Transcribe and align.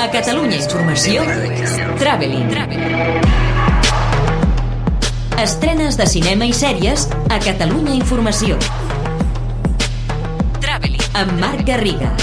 A 0.00 0.08
Catalunya 0.08 0.56
Informació, 0.56 1.20
Traveling. 2.00 2.54
Estrenes 5.36 5.98
de 6.00 6.06
cinema 6.08 6.48
i 6.48 6.54
sèries 6.56 7.04
a 7.28 7.36
Catalunya 7.44 7.92
Informació. 7.98 8.56
Traveling. 10.64 11.04
Amb 11.20 11.36
Marc 11.44 11.66
Garriga. 11.68 12.14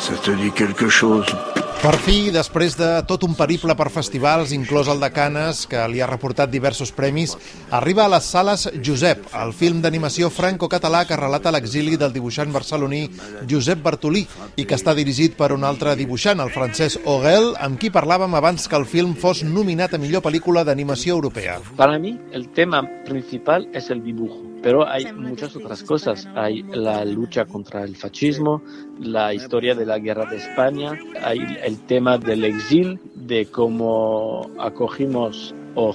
Ça 0.00 0.14
te 0.24 0.30
dit 0.40 0.54
quelque 0.54 0.88
chose 0.88 1.57
Per 1.78 1.92
fi, 2.02 2.32
després 2.34 2.74
de 2.74 2.86
tot 3.06 3.22
un 3.22 3.36
periple 3.38 3.76
per 3.78 3.86
festivals, 3.94 4.50
inclòs 4.50 4.88
el 4.90 4.98
de 4.98 5.08
Canes, 5.14 5.60
que 5.70 5.84
li 5.86 6.00
ha 6.02 6.08
reportat 6.10 6.50
diversos 6.50 6.90
premis, 6.90 7.36
arriba 7.70 8.02
a 8.04 8.10
les 8.10 8.26
sales 8.26 8.64
Josep, 8.82 9.28
el 9.38 9.54
film 9.54 9.78
d'animació 9.84 10.26
franco-català 10.26 11.04
que 11.06 11.20
relata 11.20 11.52
l'exili 11.54 11.94
del 11.94 12.10
dibuixant 12.16 12.50
barceloní 12.50 13.04
Josep 13.48 13.86
Bartolí 13.86 14.24
i 14.58 14.66
que 14.66 14.74
està 14.74 14.96
dirigit 14.98 15.38
per 15.38 15.52
un 15.54 15.62
altre 15.62 15.94
dibuixant, 15.94 16.42
el 16.42 16.50
francès 16.50 16.98
Ogel, 17.06 17.52
amb 17.62 17.78
qui 17.78 17.94
parlàvem 17.94 18.34
abans 18.34 18.66
que 18.66 18.76
el 18.82 18.88
film 18.96 19.14
fos 19.14 19.46
nominat 19.46 19.94
a 19.94 20.02
millor 20.02 20.26
pel·lícula 20.26 20.66
d'animació 20.66 21.14
europea. 21.14 21.60
Para 21.78 22.02
mí, 22.02 22.18
el 22.32 22.50
tema 22.58 22.82
principal 23.06 23.70
es 23.72 23.90
el 23.94 24.02
dibujo. 24.02 24.47
Pero 24.62 24.88
hay 24.88 25.12
muchas 25.12 25.54
otras 25.56 25.82
cosas. 25.82 26.28
Hay 26.34 26.62
la 26.62 27.04
lucha 27.04 27.44
contra 27.44 27.84
el 27.84 27.96
fascismo, 27.96 28.62
la 28.98 29.32
historia 29.34 29.74
de 29.74 29.86
la 29.86 29.98
guerra 29.98 30.28
de 30.30 30.36
España, 30.36 30.98
hay 31.22 31.40
el 31.64 31.78
tema 31.86 32.18
del 32.18 32.44
exil, 32.44 32.98
de 33.14 33.46
cómo 33.46 34.50
acogimos 34.58 35.54
o 35.74 35.94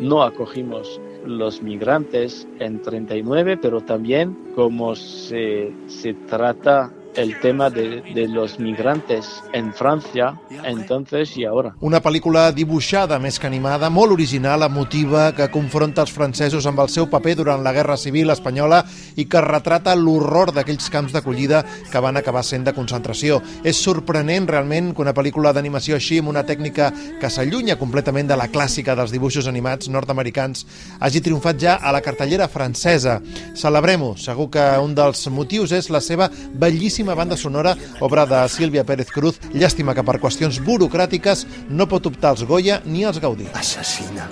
no 0.00 0.22
acogimos 0.22 1.00
los 1.24 1.62
migrantes 1.62 2.46
en 2.58 2.82
39, 2.82 3.56
pero 3.56 3.80
también 3.80 4.36
cómo 4.54 4.94
se, 4.94 5.72
se 5.86 6.14
trata 6.14 6.92
el 7.16 7.38
tema 7.40 7.70
de, 7.70 8.02
de, 8.14 8.28
los 8.28 8.58
migrantes 8.58 9.42
en 9.52 9.72
Francia, 9.72 10.34
entonces 10.64 11.36
i 11.36 11.44
ara. 11.46 11.74
Una 11.80 12.00
pel·lícula 12.02 12.48
dibuixada 12.54 13.18
més 13.22 13.38
que 13.38 13.46
animada, 13.46 13.90
molt 13.90 14.14
original, 14.14 14.64
emotiva, 14.66 15.28
que 15.36 15.48
confronta 15.52 16.02
els 16.02 16.12
francesos 16.14 16.66
amb 16.66 16.82
el 16.82 16.90
seu 16.92 17.08
paper 17.10 17.36
durant 17.38 17.62
la 17.64 17.72
Guerra 17.76 17.96
Civil 18.00 18.32
espanyola 18.34 18.82
i 19.16 19.26
que 19.30 19.42
retrata 19.44 19.94
l'horror 19.94 20.52
d'aquells 20.54 20.90
camps 20.90 21.14
d'acollida 21.14 21.62
que 21.92 22.02
van 22.02 22.18
acabar 22.18 22.44
sent 22.44 22.66
de 22.66 22.74
concentració. 22.74 23.40
És 23.62 23.78
sorprenent 23.78 24.48
realment 24.50 24.92
que 24.94 25.04
una 25.04 25.14
pel·lícula 25.14 25.54
d'animació 25.54 25.98
així, 25.98 26.18
amb 26.18 26.32
una 26.34 26.44
tècnica 26.46 26.90
que 27.20 27.30
s'allunya 27.30 27.78
completament 27.78 28.30
de 28.30 28.38
la 28.40 28.48
clàssica 28.50 28.96
dels 28.98 29.14
dibuixos 29.14 29.48
animats 29.50 29.90
nord-americans, 29.92 30.66
hagi 31.00 31.22
triomfat 31.22 31.60
ja 31.60 31.78
a 31.80 31.92
la 31.94 32.02
cartellera 32.02 32.48
francesa. 32.48 33.20
Celebrem-ho. 33.54 34.14
Segur 34.18 34.50
que 34.50 34.64
un 34.82 34.94
dels 34.96 35.26
motius 35.30 35.72
és 35.76 35.90
la 35.92 36.00
seva 36.04 36.30
bellíssima 36.30 37.03
bellíssima 37.04 37.14
banda 37.14 37.36
sonora, 37.36 37.76
obra 38.00 38.24
de 38.24 38.48
Sílvia 38.48 38.84
Pérez 38.84 39.10
Cruz. 39.12 39.38
Llàstima 39.52 39.94
que 39.94 40.04
per 40.04 40.18
qüestions 40.22 40.60
burocràtiques 40.64 41.44
no 41.68 41.86
pot 41.86 42.06
optar 42.06 42.32
als 42.32 42.44
Goya 42.48 42.80
ni 42.84 43.04
als 43.04 43.20
Gaudí. 43.20 43.46
Assassina 43.52 44.28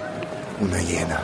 una 0.63 0.81
hiena, 0.81 1.21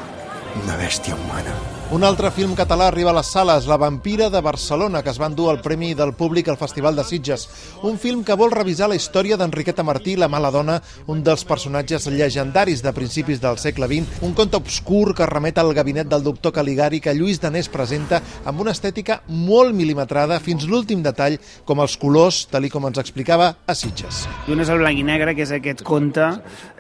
una 0.63 0.77
bèstia 0.77 1.15
humana. 1.15 1.78
Un 1.89 2.03
altre 2.05 2.29
film 2.29 2.51
català 2.53 2.91
arriba 2.91 3.15
a 3.15 3.17
les 3.17 3.31
sales, 3.33 3.65
La 3.67 3.79
vampira 3.81 4.27
de 4.29 4.43
Barcelona, 4.45 5.01
que 5.03 5.09
es 5.09 5.17
va 5.19 5.25
endur 5.31 5.47
el 5.49 5.63
Premi 5.65 5.95
del 5.97 6.11
Públic 6.13 6.51
al 6.53 6.59
Festival 6.61 6.95
de 6.95 7.03
Sitges. 7.03 7.47
Un 7.89 7.97
film 7.97 8.21
que 8.29 8.35
vol 8.37 8.51
revisar 8.53 8.91
la 8.91 8.97
història 8.99 9.39
d'Enriqueta 9.41 9.83
Martí, 9.83 10.13
la 10.21 10.29
mala 10.29 10.51
dona, 10.53 10.75
un 11.09 11.23
dels 11.25 11.47
personatges 11.49 12.05
llegendaris 12.13 12.83
de 12.85 12.93
principis 12.93 13.41
del 13.41 13.57
segle 13.57 13.89
XX, 13.89 14.21
un 14.21 14.35
conte 14.37 14.59
obscur 14.61 15.15
que 15.17 15.25
remet 15.25 15.57
al 15.57 15.73
gabinet 15.73 16.11
del 16.13 16.27
doctor 16.27 16.53
Caligari 16.53 17.01
que 17.01 17.15
Lluís 17.17 17.41
Danés 17.41 17.71
presenta 17.73 18.21
amb 18.45 18.61
una 18.61 18.75
estètica 18.77 19.23
molt 19.29 19.73
milimetrada 19.73 20.43
fins 20.45 20.69
l'últim 20.69 21.01
detall, 21.01 21.39
com 21.65 21.81
els 21.81 21.97
colors, 21.97 22.43
tal 22.53 22.69
com 22.69 22.85
ens 22.91 23.01
explicava 23.01 23.55
a 23.65 23.73
Sitges. 23.73 24.27
Un 24.53 24.61
és 24.61 24.69
el 24.69 24.83
blanc 24.85 25.01
i 25.01 25.07
negre, 25.09 25.33
que 25.33 25.47
és 25.49 25.57
aquest 25.57 25.81
conte. 25.89 26.29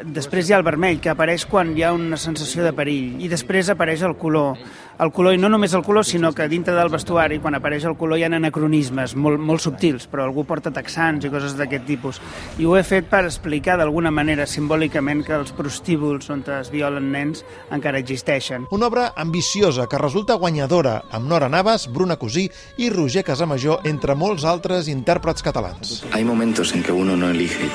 Després 0.04 0.50
hi 0.50 0.52
ha 0.52 0.60
el 0.60 0.68
vermell, 0.68 1.00
que 1.00 1.14
apareix 1.16 1.48
quan 1.48 1.72
hi 1.72 1.86
ha 1.88 1.94
una 1.96 2.20
sensació 2.20 2.60
de 2.68 2.74
perill. 2.76 3.16
I 3.24 3.32
després 3.32 3.72
apareix 3.72 4.04
el 4.04 4.18
color 4.20 4.60
el 4.98 5.12
color, 5.12 5.34
i 5.34 5.38
no 5.38 5.48
només 5.48 5.74
el 5.74 5.84
color, 5.86 6.04
sinó 6.04 6.32
que 6.34 6.48
dintre 6.48 6.74
del 6.74 6.90
vestuari, 6.90 7.38
quan 7.42 7.56
apareix 7.58 7.86
el 7.88 7.96
color, 7.96 8.18
hi 8.18 8.26
ha 8.26 8.30
anacronismes 8.32 9.14
molt, 9.16 9.40
molt 9.40 9.62
subtils, 9.62 10.08
però 10.10 10.26
algú 10.26 10.44
porta 10.48 10.72
texans 10.74 11.24
i 11.24 11.32
coses 11.32 11.56
d'aquest 11.58 11.86
tipus. 11.86 12.20
I 12.58 12.66
ho 12.66 12.76
he 12.76 12.84
fet 12.86 13.08
per 13.10 13.24
explicar 13.26 13.78
d'alguna 13.78 14.10
manera, 14.14 14.46
simbòlicament, 14.46 15.24
que 15.26 15.36
els 15.38 15.54
prostíbuls 15.56 16.30
on 16.34 16.44
es 16.58 16.70
violen 16.72 17.10
nens 17.12 17.44
encara 17.74 17.98
existeixen. 17.98 18.66
Una 18.74 18.88
obra 18.88 19.12
ambiciosa 19.16 19.86
que 19.88 19.98
resulta 20.00 20.38
guanyadora, 20.38 21.02
amb 21.10 21.28
Nora 21.28 21.48
Navas, 21.48 21.88
Bruna 21.92 22.16
Cosí 22.16 22.48
i 22.78 22.90
Roger 22.90 23.24
Casamajor, 23.24 23.84
entre 23.84 24.16
molts 24.16 24.44
altres 24.48 24.88
intèrprets 24.88 25.42
catalans. 25.42 26.02
Hay 26.12 26.24
momentos 26.24 26.74
en 26.74 26.82
que 26.82 26.92
uno 26.92 27.16
no 27.16 27.30
elige 27.30 27.68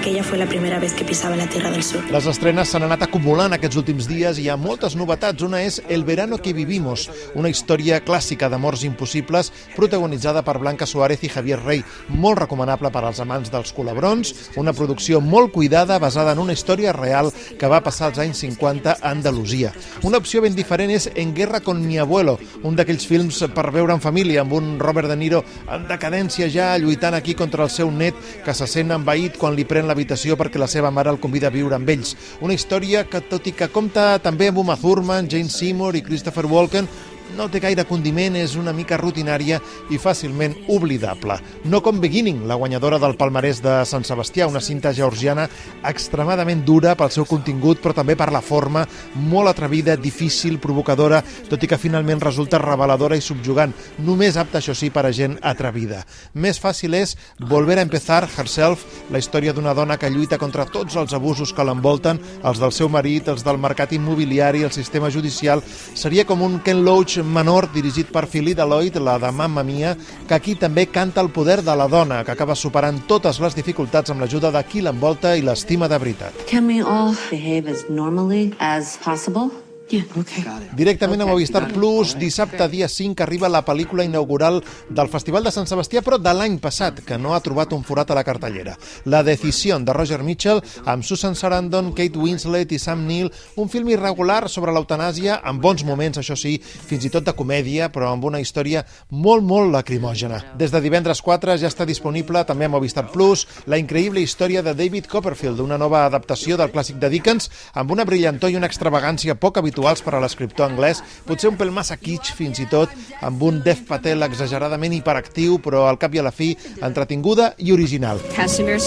aquella 0.00 0.22
fue 0.24 0.38
la 0.38 0.46
primera 0.46 0.78
vez 0.78 0.94
que 0.94 1.04
pisaba 1.04 1.36
la 1.36 1.46
Tierra 1.46 1.70
del 1.70 1.82
Sur. 1.82 2.00
Les 2.08 2.24
estrenes 2.24 2.70
s'han 2.72 2.86
anat 2.86 3.02
acumulant 3.04 3.52
aquests 3.52 3.76
últims 3.76 4.06
dies 4.08 4.38
i 4.38 4.46
hi 4.46 4.48
ha 4.48 4.56
moltes 4.56 4.94
novetats. 4.96 5.44
Una 5.44 5.60
és 5.60 5.76
El 5.92 6.06
verano 6.08 6.38
que 6.40 6.54
vivimos, 6.56 7.10
una 7.36 7.50
història 7.52 7.98
clàssica 8.00 8.48
d'amors 8.48 8.86
impossibles 8.88 9.50
protagonitzada 9.74 10.40
per 10.46 10.56
Blanca 10.56 10.86
Suárez 10.88 11.20
i 11.22 11.28
Javier 11.28 11.58
Rey, 11.60 11.82
molt 12.08 12.38
recomanable 12.40 12.88
per 12.94 13.02
als 13.04 13.20
amants 13.20 13.52
dels 13.52 13.74
colabrons, 13.76 14.32
una 14.56 14.72
producció 14.72 15.20
molt 15.20 15.52
cuidada 15.52 15.98
basada 16.00 16.32
en 16.32 16.40
una 16.46 16.56
història 16.56 16.96
real 16.96 17.28
que 17.58 17.68
va 17.68 17.82
passar 17.84 18.08
als 18.08 18.22
anys 18.24 18.40
50 18.46 18.96
a 18.96 19.10
Andalusia. 19.10 19.74
Una 20.02 20.16
opció 20.16 20.40
ben 20.40 20.56
diferent 20.56 20.94
és 20.96 21.10
En 21.14 21.34
guerra 21.34 21.60
con 21.60 21.84
mi 21.86 21.98
abuelo, 21.98 22.38
un 22.62 22.74
d'aquells 22.74 23.04
films 23.04 23.42
per 23.52 23.68
veure 23.68 23.92
en 23.92 24.00
família 24.00 24.40
amb 24.46 24.56
un 24.56 24.78
Robert 24.80 25.12
De 25.12 25.20
Niro 25.20 25.44
en 25.68 25.84
decadència 25.92 26.48
ja 26.48 26.72
lluitant 26.78 27.14
aquí 27.20 27.36
contra 27.36 27.68
el 27.68 27.70
seu 27.70 27.92
net 27.92 28.16
que 28.46 28.56
se 28.56 28.66
sent 28.66 28.96
envaït 28.96 29.36
quan 29.36 29.52
li 29.52 29.68
pren 29.68 29.89
l'habitació 29.90 30.38
perquè 30.38 30.62
la 30.62 30.70
seva 30.70 30.92
mare 30.94 31.12
el 31.12 31.20
convida 31.20 31.50
a 31.50 31.54
viure 31.54 31.76
amb 31.76 31.90
ells. 31.90 32.14
Una 32.40 32.54
història 32.56 33.04
que, 33.10 33.20
tot 33.26 33.46
i 33.50 33.54
que 33.56 33.68
compta 33.74 34.14
també 34.22 34.48
amb 34.48 34.62
Uma 34.62 34.78
Thurman, 34.80 35.28
Jane 35.28 35.50
Seymour 35.50 35.98
i 35.98 36.04
Christopher 36.06 36.46
Walken, 36.46 36.88
no 37.36 37.48
té 37.50 37.60
gaire 37.62 37.84
condiment, 37.88 38.36
és 38.36 38.56
una 38.58 38.72
mica 38.76 38.98
rutinària 39.00 39.60
i 39.90 39.98
fàcilment 39.98 40.56
oblidable. 40.68 41.38
No 41.64 41.80
com 41.84 42.00
Beginning, 42.00 42.46
la 42.48 42.56
guanyadora 42.60 42.98
del 42.98 43.16
palmarès 43.20 43.62
de 43.64 43.80
Sant 43.88 44.04
Sebastià, 44.06 44.48
una 44.48 44.60
cinta 44.60 44.92
georgiana 44.96 45.48
extremadament 45.86 46.64
dura 46.66 46.94
pel 46.98 47.12
seu 47.14 47.26
contingut, 47.28 47.80
però 47.82 47.94
també 47.96 48.16
per 48.18 48.30
la 48.32 48.42
forma, 48.44 48.86
molt 49.30 49.50
atrevida, 49.52 49.96
difícil, 49.96 50.58
provocadora, 50.60 51.22
tot 51.48 51.62
i 51.62 51.70
que 51.70 51.80
finalment 51.80 52.22
resulta 52.22 52.60
reveladora 52.62 53.18
i 53.18 53.24
subjugant, 53.24 53.74
només 54.04 54.38
apta, 54.40 54.58
això 54.60 54.74
sí, 54.76 54.90
per 54.90 55.06
a 55.06 55.14
gent 55.14 55.38
atrevida. 55.42 56.04
Més 56.34 56.60
fàcil 56.60 56.94
és 56.98 57.16
Volver 57.40 57.78
a 57.78 57.82
empezar 57.82 58.28
Herself, 58.28 58.84
la 59.10 59.18
història 59.18 59.52
d'una 59.52 59.74
dona 59.74 59.96
que 59.98 60.10
lluita 60.10 60.38
contra 60.38 60.66
tots 60.68 60.96
els 61.00 61.14
abusos 61.16 61.54
que 61.56 61.64
l'envolten, 61.64 62.20
els 62.44 62.60
del 62.60 62.72
seu 62.72 62.88
marit, 62.92 63.28
els 63.28 63.44
del 63.46 63.58
mercat 63.58 63.92
immobiliari, 63.96 64.62
el 64.62 64.74
sistema 64.74 65.10
judicial. 65.10 65.62
Seria 65.94 66.26
com 66.28 66.42
un 66.46 66.60
Ken 66.64 66.84
Loach 66.84 67.19
menor 67.24 67.70
dirigit 67.72 68.10
per 68.12 68.26
Philida 68.26 68.66
Lloyd, 68.66 68.96
la 68.96 69.18
de 69.18 69.30
Mamma 69.32 69.62
Mia, 69.62 69.96
que 70.28 70.34
aquí 70.34 70.54
també 70.54 70.86
canta 70.90 71.20
el 71.20 71.30
poder 71.30 71.60
de 71.62 71.76
la 71.76 71.88
dona, 71.88 72.22
que 72.24 72.34
acaba 72.34 72.58
superant 72.58 73.02
totes 73.06 73.40
les 73.40 73.56
dificultats 73.56 74.10
amb 74.10 74.20
l'ajuda 74.20 74.52
de 74.54 74.62
qui 74.66 74.84
l'envolta 74.84 75.36
i 75.36 75.42
l'estima 75.46 75.88
de 75.88 75.98
veritat. 75.98 76.46
Can 76.50 76.66
we 76.66 76.80
all 76.82 77.16
behave 77.30 77.70
as 77.70 77.88
normally 77.88 78.54
as 78.58 78.96
possible? 79.04 79.50
Yeah, 79.90 80.06
okay. 80.14 80.44
Directament 80.78 81.24
a 81.24 81.26
Movistar 81.26 81.64
Plus, 81.74 82.12
dissabte 82.14 82.62
dia 82.70 82.86
5 82.86 83.24
arriba 83.24 83.48
la 83.50 83.64
pel·lícula 83.66 84.04
inaugural 84.06 84.60
del 84.86 85.08
Festival 85.10 85.42
de 85.42 85.50
Sant 85.50 85.66
Sebastià, 85.66 85.98
però 86.06 86.14
de 86.14 86.30
l'any 86.30 86.60
passat, 86.62 87.00
que 87.02 87.18
no 87.18 87.32
ha 87.34 87.40
trobat 87.42 87.72
un 87.74 87.82
forat 87.82 88.12
a 88.12 88.14
la 88.14 88.22
cartellera. 88.22 88.76
La 89.10 89.24
decisió 89.26 89.80
de 89.82 89.96
Roger 89.96 90.20
Mitchell, 90.22 90.62
amb 90.86 91.02
Susan 91.02 91.34
Sarandon, 91.34 91.88
Kate 91.98 92.22
Winslet 92.22 92.70
i 92.70 92.78
Sam 92.78 93.02
Neill, 93.08 93.32
un 93.58 93.66
film 93.72 93.90
irregular 93.90 94.44
sobre 94.46 94.70
l'eutanàsia, 94.70 95.40
amb 95.42 95.58
bons 95.58 95.82
moments, 95.82 96.22
això 96.22 96.38
sí, 96.38 96.54
fins 96.62 97.08
i 97.08 97.10
tot 97.10 97.26
de 97.26 97.34
comèdia, 97.34 97.90
però 97.90 98.12
amb 98.12 98.30
una 98.30 98.38
història 98.38 98.84
molt, 99.10 99.42
molt 99.42 99.74
lacrimògena. 99.74 100.54
Des 100.54 100.70
de 100.70 100.84
divendres 100.86 101.18
4 101.18 101.58
ja 101.58 101.66
està 101.66 101.82
disponible 101.82 102.44
també 102.46 102.70
a 102.70 102.72
Movistar 102.76 103.08
Plus 103.10 103.42
la 103.66 103.82
increïble 103.82 104.22
història 104.22 104.62
de 104.62 104.76
David 104.78 105.10
Copperfield, 105.10 105.66
una 105.66 105.82
nova 105.82 106.06
adaptació 106.06 106.54
del 106.54 106.70
clàssic 106.70 107.02
de 107.02 107.10
Dickens, 107.10 107.50
amb 107.74 107.90
una 107.90 108.06
brillantor 108.06 108.54
i 108.54 108.60
una 108.60 108.70
extravagància 108.70 109.34
poc 109.34 109.58
habitual 109.58 109.79
habituals 109.80 110.02
per 110.04 110.14
a 110.14 110.20
l'escriptor 110.20 110.68
anglès, 110.68 111.00
potser 111.24 111.48
un 111.50 111.56
pèl 111.56 111.70
massa 111.72 111.96
kitsch 111.96 112.34
fins 112.36 112.60
i 112.60 112.66
tot, 112.68 112.92
amb 113.24 113.40
un 113.42 113.60
Dev 113.64 113.82
Patel 113.88 114.22
exageradament 114.26 114.92
hiperactiu, 114.92 115.58
però 115.62 115.86
al 115.88 115.98
cap 115.98 116.14
i 116.14 116.20
a 116.20 116.24
la 116.26 116.32
fi 116.34 116.52
entretinguda 116.82 117.54
i 117.58 117.72
original. 117.72 118.20
Casimir 118.34 118.78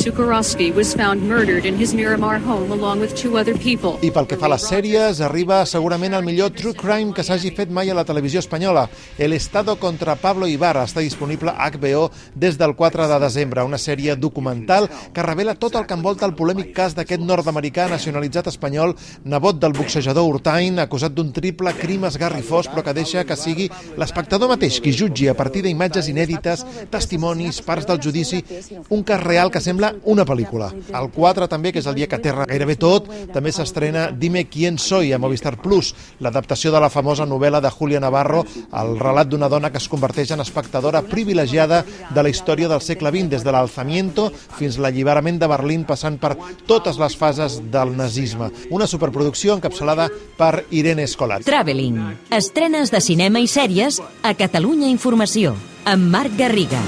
was 0.73 0.93
found 0.93 1.23
murdered 1.27 1.65
in 1.65 1.75
his 1.79 1.93
Miramar 1.93 2.39
home 2.39 2.71
along 2.71 2.99
with 2.99 3.15
two 3.15 3.37
other 3.37 3.57
people. 3.57 3.97
I 4.01 4.11
pel 4.11 4.27
que 4.27 4.37
fa 4.37 4.47
a 4.47 4.53
les 4.53 4.65
sèries, 4.69 5.21
arriba 5.21 5.63
segurament 5.65 6.13
el 6.13 6.23
millor 6.25 6.51
true 6.53 6.73
crime 6.73 7.13
que 7.13 7.23
s'hagi 7.23 7.53
fet 7.55 7.69
mai 7.69 7.89
a 7.89 7.97
la 7.97 8.05
televisió 8.05 8.39
espanyola. 8.39 8.87
El 9.17 9.33
Estado 9.33 9.75
contra 9.77 10.15
Pablo 10.15 10.47
Ibarra 10.47 10.85
està 10.85 11.01
disponible 11.01 11.51
a 11.51 11.69
HBO 11.71 12.09
des 12.35 12.57
del 12.57 12.75
4 12.75 13.07
de 13.07 13.19
desembre, 13.19 13.63
una 13.63 13.77
sèrie 13.77 14.15
documental 14.15 14.89
que 15.13 15.25
revela 15.25 15.55
tot 15.55 15.75
el 15.75 15.87
que 15.87 15.97
envolta 15.97 16.25
el 16.25 16.35
polèmic 16.35 16.73
cas 16.73 16.95
d'aquest 16.95 17.21
nord-americà 17.21 17.87
nacionalitzat 17.89 18.49
espanyol, 18.51 18.95
nebot 19.25 19.59
del 19.59 19.73
boxejador 19.77 20.27
Urtain, 20.27 20.82
acusat 20.85 21.13
d'un 21.15 21.31
triple 21.35 21.73
crim 21.77 22.05
esgarrifós, 22.09 22.69
però 22.71 22.83
que 22.83 22.93
deixa 22.95 23.23
que 23.27 23.37
sigui 23.39 23.69
l'espectador 23.99 24.51
mateix 24.51 24.79
qui 24.83 24.93
jutgi 24.95 25.29
a 25.29 25.35
partir 25.37 25.63
d'imatges 25.65 26.09
inèdites, 26.11 26.65
testimonis, 26.91 27.61
parts 27.65 27.87
del 27.89 28.01
judici, 28.03 28.43
un 28.89 29.03
cas 29.03 29.21
real 29.23 29.51
que 29.51 29.61
sembla 29.63 29.93
una 30.09 30.25
pel·lícula. 30.25 30.71
El 30.93 31.09
4 31.13 31.47
també, 31.51 31.71
que 31.71 31.81
és 31.83 31.87
el 31.89 31.95
dia 31.97 32.07
que 32.07 32.19
aterra 32.19 32.47
gairebé 32.49 32.75
tot, 32.79 33.09
també 33.33 33.51
s'estrena 33.51 34.09
Dime 34.11 34.45
quién 34.49 34.77
soy 34.79 35.13
a 35.13 35.19
Movistar 35.19 35.57
Plus, 35.61 35.93
l'adaptació 36.19 36.71
de 36.71 36.81
la 36.83 36.91
famosa 36.93 37.25
novel·la 37.25 37.61
de 37.63 37.71
Julia 37.71 38.01
Navarro, 38.03 38.43
el 38.73 38.97
relat 38.99 39.29
d'una 39.31 39.49
dona 39.49 39.71
que 39.71 39.81
es 39.81 39.89
converteix 39.89 40.31
en 40.31 40.43
espectadora 40.43 41.01
privilegiada 41.01 41.83
de 41.83 42.23
la 42.23 42.29
història 42.29 42.69
del 42.71 42.81
segle 42.81 43.11
XX, 43.13 43.29
des 43.33 43.43
de 43.45 43.53
l'alzamiento 43.53 44.29
fins 44.57 44.77
l'alliberament 44.77 45.39
de 45.41 45.49
Berlín, 45.49 45.85
passant 45.87 46.19
per 46.21 46.35
totes 46.67 46.99
les 47.01 47.17
fases 47.17 47.59
del 47.73 47.95
nazisme. 47.97 48.49
Una 48.71 48.87
superproducció 48.87 49.57
encapçalada 49.57 50.09
per 50.37 50.65
Irene 50.73 51.03
Escolat. 51.03 51.45
Traveling. 51.45 52.01
Estrenes 52.33 52.91
de 52.91 53.01
cinema 53.01 53.39
i 53.43 53.47
sèries 53.47 54.01
a 54.23 54.33
Catalunya 54.33 54.89
Informació, 54.89 55.55
amb 55.85 56.09
Marc 56.09 56.35
Garriga. 56.39 56.81